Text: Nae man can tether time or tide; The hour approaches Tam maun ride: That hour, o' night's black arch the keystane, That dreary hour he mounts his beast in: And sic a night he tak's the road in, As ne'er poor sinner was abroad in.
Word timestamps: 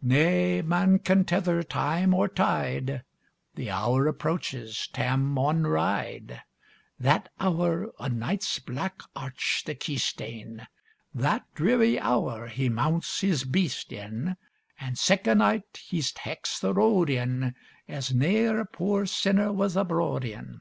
Nae 0.00 0.62
man 0.62 1.00
can 1.00 1.24
tether 1.24 1.60
time 1.64 2.14
or 2.14 2.28
tide; 2.28 3.02
The 3.56 3.68
hour 3.68 4.06
approaches 4.06 4.88
Tam 4.92 5.26
maun 5.28 5.64
ride: 5.66 6.42
That 7.00 7.30
hour, 7.40 7.90
o' 7.98 8.06
night's 8.06 8.60
black 8.60 9.02
arch 9.16 9.64
the 9.66 9.74
keystane, 9.74 10.68
That 11.12 11.52
dreary 11.56 11.98
hour 11.98 12.46
he 12.46 12.68
mounts 12.68 13.22
his 13.22 13.42
beast 13.42 13.90
in: 13.92 14.36
And 14.78 14.96
sic 14.96 15.26
a 15.26 15.34
night 15.34 15.80
he 15.84 16.00
tak's 16.00 16.60
the 16.60 16.72
road 16.72 17.10
in, 17.10 17.56
As 17.88 18.14
ne'er 18.14 18.64
poor 18.66 19.04
sinner 19.04 19.52
was 19.52 19.74
abroad 19.76 20.24
in. 20.24 20.60